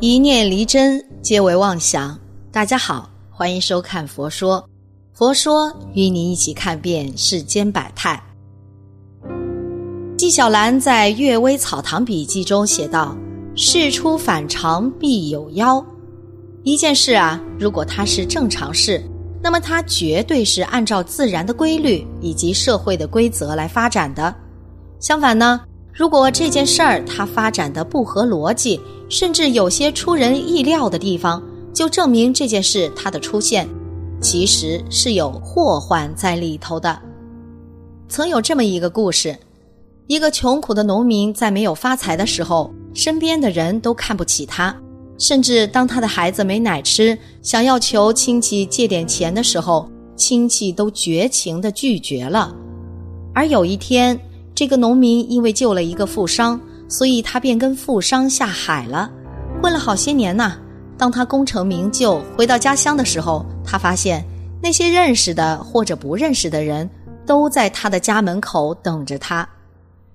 [0.00, 2.16] 一念离真，皆为妄想。
[2.52, 4.62] 大家好，欢迎收看《佛说》，
[5.12, 8.22] 佛说与你一起看遍世间百态。
[10.16, 13.16] 纪晓岚在《阅微草堂笔记》中写道
[13.56, 15.84] ：“事出反常必有妖。”
[16.62, 19.02] 一件事啊，如果它是正常事，
[19.42, 24.32] 那么它绝对是按照自然的规律以及社会的规则来发展的。
[25.00, 25.60] 相反呢？
[25.92, 33.68] 如果这件事儿它发展的不合逻辑，甚至有些出人意料的地方，就证明这件事它的出现，
[34.20, 36.98] 其实是有祸患在里头的。
[38.08, 39.36] 曾有这么一个故事：
[40.06, 44.74] 一个穷苦的农民在没有发财的时候，身边的人都看不起他，
[45.18, 52.54] 甚至当他的孩子没奶吃，想要求亲戚借点钱的时候，亲戚都绝情的拒绝了。
[53.34, 54.18] 而有一天，
[54.54, 59.10] 这个农民因为救了一个富商，所以他便跟富商下海了，
[59.62, 60.56] 混了好些年呐。
[60.96, 64.24] 当他功成名就回到家乡的时候，他发现
[64.60, 66.88] 那些认识的或者不认识的人
[67.24, 69.48] 都在他的家门口等着他，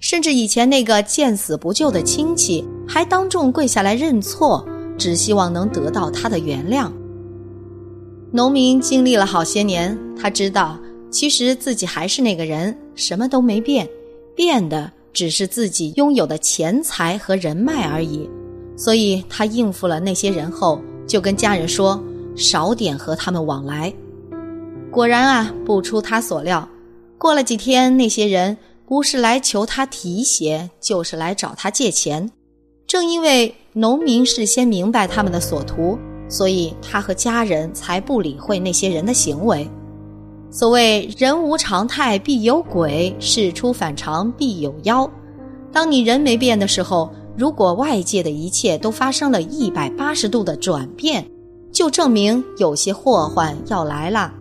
[0.00, 4.66] 甚至以前那个见死不救的亲戚还当众跪下来认错，
[4.98, 6.90] 只希望能得到他的原谅。
[8.32, 10.78] 农民经历了好些年，他知道
[11.10, 13.88] 其实自己还是那个人，什么都没变。
[14.34, 18.28] 变的只是自己拥有的钱财和人脉而已，
[18.76, 21.98] 所以他应付了那些人后，就跟家人说
[22.36, 23.90] 少点和他们往来。
[24.90, 26.68] 果然啊，不出他所料，
[27.16, 28.54] 过了几天，那些人
[28.86, 32.30] 不是来求他提携，就是来找他借钱。
[32.86, 39.66] 正因为农民事先明白他们的所图，所以他和家人才不理会那些人的行为。
[40.50, 45.10] 所谓人无常态必有鬼，事出反常必有妖。
[45.72, 51.26] 当你人没变的时候，如果外界的一切都发生了一百八十度的转变，
[51.70, 54.32] 就证明有些祸患要来了。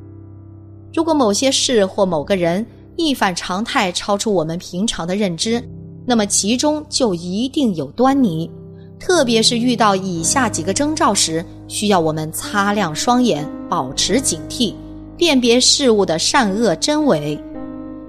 [0.94, 2.66] 如果某些事或某个人
[2.96, 5.62] 一反常态，超出我们平常的认知，
[6.06, 8.50] 那么其中就一定有端倪。
[8.98, 14.74] 特别是遇到以下几个征兆时，需要我们擦亮双眼，保持警惕。
[15.18, 17.42] 辨别事物的善恶真伪，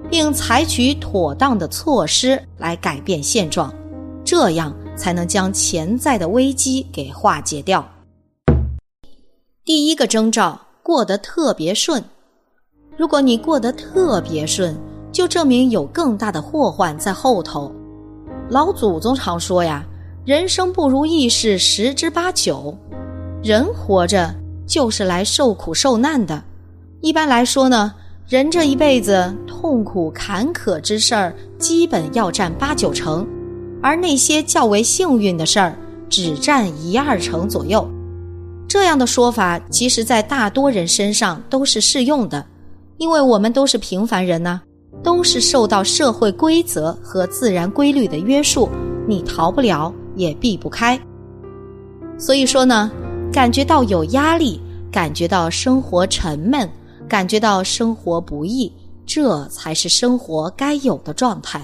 [0.09, 3.73] 并采取妥当的措施来改变现状，
[4.25, 7.87] 这样才能将潜在的危机给化解掉。
[9.63, 12.03] 第一个征兆，过得特别顺。
[12.97, 14.75] 如果你过得特别顺，
[15.11, 17.71] 就证明有更大的祸患在后头。
[18.49, 19.85] 老祖宗常说呀
[20.25, 22.75] ：“人生不如意事十之八九。”
[23.43, 24.33] 人活着
[24.65, 26.43] 就是来受苦受难的。
[27.01, 27.93] 一般来说呢，
[28.27, 33.25] 人这一辈子痛苦坎坷之事儿，基本要占八九成，
[33.83, 35.75] 而那些较为幸运的事儿，
[36.09, 37.87] 只占一二成左右。
[38.67, 42.43] 这样的说法，其实在大多人身上都是适用的，
[42.97, 44.59] 因为我们都是平凡人呢，
[45.03, 48.67] 都是受到社会规则和自然规律的约束，
[49.07, 50.99] 你逃不了，也避不开。
[52.17, 52.91] 所以说呢，
[53.31, 54.59] 感觉到有压力，
[54.91, 56.67] 感觉到生活沉闷。
[57.07, 58.71] 感觉到生活不易，
[59.05, 61.61] 这才是生活该有的状态。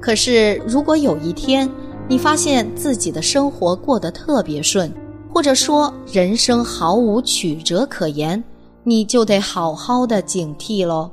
[0.00, 1.68] 可是，如果有一天
[2.08, 4.92] 你发现自己的生活过得特别顺，
[5.32, 8.42] 或者说人生毫无曲折可言，
[8.82, 11.10] 你就得好好的警惕喽，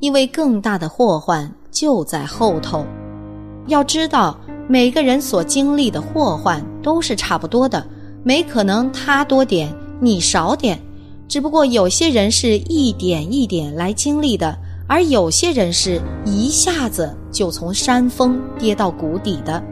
[0.00, 2.84] 因为更大的祸患就在后头。
[3.66, 7.86] 要知道，每个人所经历的祸患都是差不多的，
[8.24, 10.80] 没可能他多点你少点。
[11.32, 14.54] 只不过有些人是一点一点来经历的，
[14.86, 19.64] 而有些人是一下子就从山峰跌到谷底的。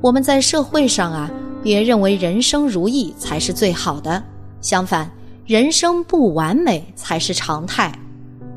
[0.00, 1.30] 我们在社会上啊，
[1.62, 4.20] 别认为人生如意才是最好的，
[4.60, 5.08] 相反，
[5.46, 7.96] 人生不完美才是常态。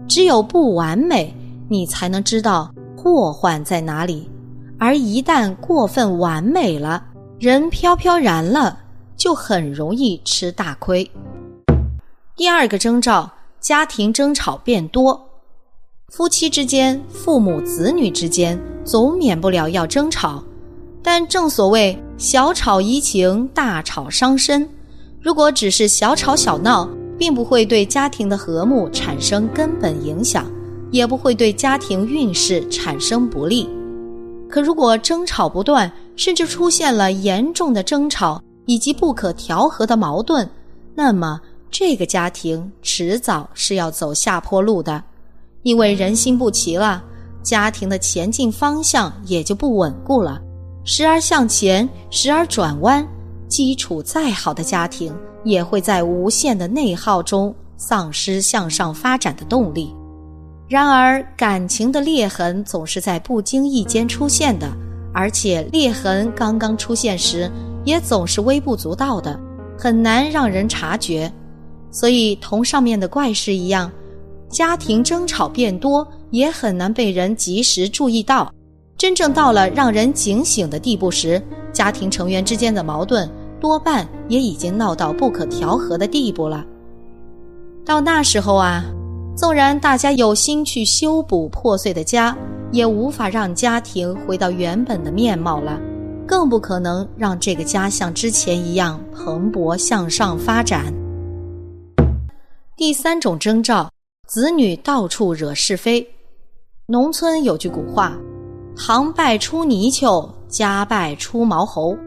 [0.08, 1.32] 只有不完美，
[1.70, 4.28] 你才能知道祸患在哪里。
[4.80, 7.04] 而一旦过分完美了，
[7.38, 8.76] 人飘飘然了，
[9.16, 11.08] 就很容易吃大亏。
[12.38, 13.28] 第二个征兆，
[13.60, 15.20] 家庭争吵变多，
[16.10, 20.44] 夫妻之间、父母子女之间总免不了要争吵，
[21.02, 24.70] 但正所谓小吵怡情，大吵伤身。
[25.20, 26.88] 如果只是小吵小闹，
[27.18, 30.46] 并不会对家庭的和睦产生根本影响，
[30.92, 33.68] 也不会对家庭运势产生不利。
[34.48, 40.48] 可如果争吵不断，甚至出现了严重的争吵以及不可调和的矛盾，
[40.94, 41.42] 那么。
[41.70, 45.04] 这个家庭迟早是要走下坡路的，
[45.64, 47.04] 因为人心不齐了，
[47.44, 50.42] 家庭的前进方向也就不稳固了，
[50.84, 53.06] 时而向前，时而转弯，
[53.48, 59.94] 基础再好的家庭，也会在无限的内耗中丧失向上发展的动力。
[60.70, 64.70] 然而，感情的裂痕总是在不经意间出现的，
[65.14, 67.50] 而且裂痕刚刚出现时，
[67.86, 69.40] 也总是微不足道的，
[69.78, 71.32] 很难让人察觉。
[71.92, 73.92] 所以，同上面的怪事一样，
[74.50, 78.52] 家庭争吵变多，也很难被人及时注意到。
[78.98, 81.42] 真正到了让人警醒的地步时，
[81.72, 83.30] 家庭成员之间的矛盾
[83.60, 86.66] 多半也已经闹到不可调和的地步了。
[87.86, 88.84] 到那时候啊，
[89.36, 92.36] 纵然大家有心去修补破碎的家，
[92.72, 95.80] 也无法让家庭回到原本的面貌了，
[96.28, 100.92] 更不可能让这个家像之前一样蓬勃向上发展。
[102.78, 103.90] 第三种征兆，
[104.28, 106.08] 子女到处惹是非。
[106.86, 108.16] 农村有句古话。
[108.78, 111.98] 堂败出泥鳅，家败出毛猴。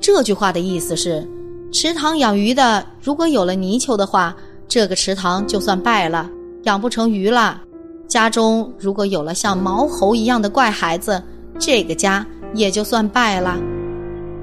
[0.00, 1.28] 这句话的意思是，
[1.70, 4.34] 池塘养鱼的如果有了泥鳅的话，
[4.66, 6.30] 这个池塘就算败了，
[6.62, 7.60] 养不成鱼了；
[8.08, 11.22] 家中如果有了像毛猴一样的怪孩子，
[11.58, 13.60] 这个家也就算败了。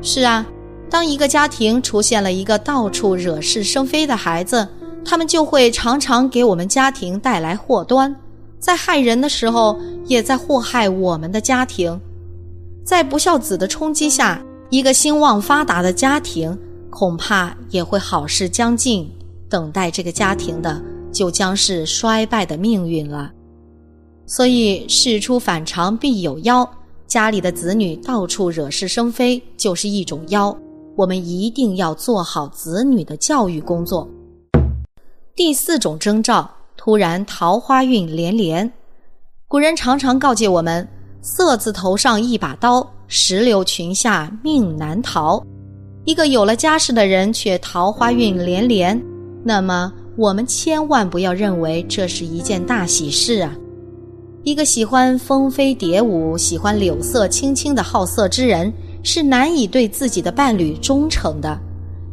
[0.04, 0.46] 是啊，
[0.92, 4.68] 当一个家庭出现了一个到处惹是生非的孩子，
[5.04, 8.16] 他们就会常常给我们家庭带来祸端。
[8.60, 12.00] 在害人的时候，也在祸害我们的家庭。
[12.84, 16.58] 在不孝子的冲击下，一个兴旺发达的家庭
[16.90, 19.10] 恐怕也会好事将近。
[19.50, 20.82] 等待这个家庭的，
[21.12, 23.32] 就将是衰败的命运了。
[24.26, 26.68] 所以，事出反常必有妖。
[27.06, 30.58] 家里的子女到处惹是生非，就是一种妖。
[30.96, 34.08] 我们一定要做好子女的教育工作。
[35.44, 36.48] 第四种征兆。
[36.78, 38.72] 突然桃花运连连，
[39.48, 40.88] 古人常常告诫我们
[41.24, 45.44] ：“色字头上一把刀，石榴裙下命难逃。”
[46.06, 49.02] 一个有了家室的人却桃花运连连，
[49.44, 53.52] 那么我们千万不要认为这是一件大喜事啊！
[54.44, 58.72] 一个喜欢蜂飞蝶舞、喜欢柳色青青的好色之人，
[59.02, 61.60] 是难以对自己的伴侣忠诚的。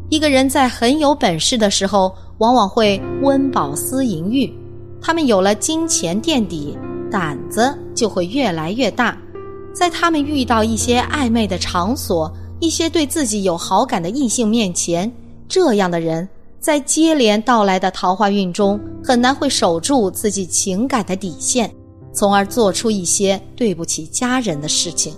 [0.08, 4.52] 一个人在很有本事的时候，往往会温饱思淫欲。
[5.00, 6.76] 他们有了金钱垫底，
[7.11, 9.17] 胆子就会越来越大。
[9.73, 15.11] 在他们遇到一些暧昧的场所、一些对自己有好感的异性面前，
[15.49, 21.73] 这样的人在接连到来的桃花运中，很难会守住自己情感的底线，
[22.12, 25.14] 从而做出一些对不起家人的事情。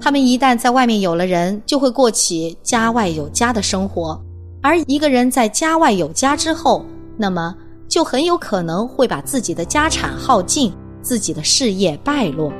[0.00, 4.20] 他们一旦在外面有了人，就会过起家外有家的生活。
[4.60, 6.84] 而一个人在家外有家之后，
[7.16, 7.54] 那么。
[7.88, 10.70] 就很有可能会把自己的家产耗尽，
[11.00, 12.52] 自己的事业败落。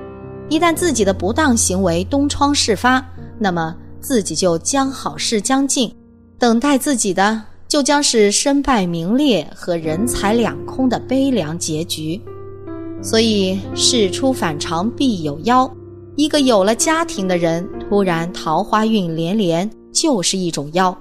[0.48, 3.06] 一旦自己的不当行为东窗事发，
[3.38, 5.94] 那么自己就将好事将尽，
[6.38, 12.18] 等待自己的就将是身败名裂和人财两空的悲凉结局。
[13.02, 15.70] 所以事出反常必有妖，
[16.16, 20.96] 一个有了家庭的人突然桃花运连连，就是一种妖。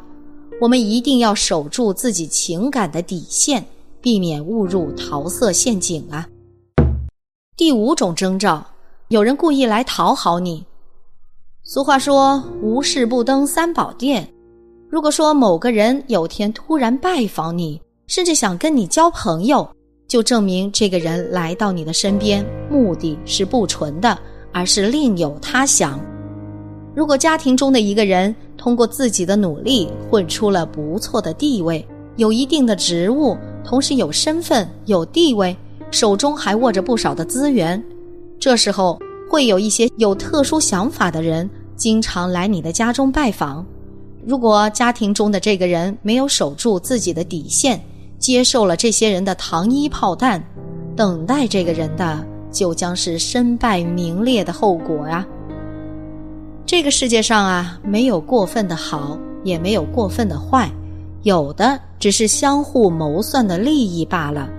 [0.60, 3.66] 我们一定要守住自己情感的底线。
[4.00, 6.26] 避免误入桃色陷阱啊！
[7.58, 8.66] 第五种征兆，
[9.10, 10.64] 有人故意来讨好你。
[11.64, 14.26] 俗话说“无事不登三宝殿”。
[14.90, 19.68] 如果说某个人有天突然拜访你，甚至想跟你交朋友，
[20.08, 24.18] 就证明这个人来到你的身边目的是不纯的，
[24.54, 26.00] 而是另有他想。
[26.96, 31.86] 如果家庭中的一个人通过自己的努力混出了不错的地位，
[32.16, 33.38] 有一定的职务。
[33.64, 35.54] 同时有身份、有地位，
[35.92, 37.84] 手中还握着不少的资源，
[38.40, 38.98] 这时候
[39.30, 43.66] 会有一些有特殊想法的人经常来你的家中拜访。
[44.26, 47.82] 如果家庭中的这个人没有守住自己的底线，
[48.18, 50.42] 接受了这些人的糖衣炮弹，
[50.96, 55.28] 等待这个人的就将是身败名裂的后果呀。
[56.68, 60.70] 这个世界上啊，没有过分的好，也没有过分的坏。
[61.24, 64.50] 有的只是相互谋算的利益罢了。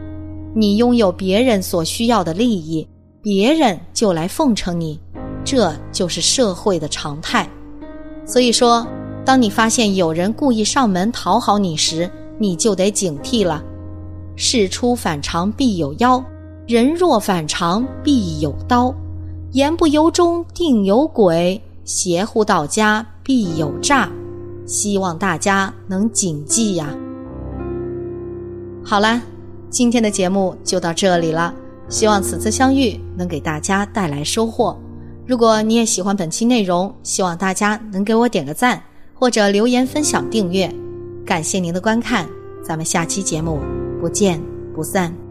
[0.54, 2.88] 你拥有别人所需要的利益，
[3.20, 4.98] 别人就来奉承你，
[5.44, 7.46] 这就是社会的常态。
[8.24, 8.86] 所以说，
[9.22, 13.62] 当你发现有人故意上门讨好你时，你就得警惕了。
[14.34, 16.24] 事出反常必有妖，
[16.66, 18.94] 人若反常必有刀。
[19.52, 24.10] 言不由衷定有鬼，邪乎到家必有诈。
[24.66, 26.94] 希望大家能谨记呀。
[28.84, 29.22] 好了，
[29.70, 31.54] 今天的节目就到这里了。
[31.88, 34.78] 希望此次相遇能给大家带来收获。
[35.26, 38.82] 如果你也喜欢本期内容，希望大家能给我点个赞，
[39.14, 40.70] 或者留言分享订阅。
[41.24, 42.28] 感谢您的观看，
[42.62, 43.58] 咱们下期节目
[43.98, 44.38] 不见
[44.74, 45.27] 不散。